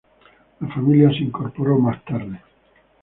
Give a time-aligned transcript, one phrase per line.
[0.61, 2.41] La familia se incorporó más tarde.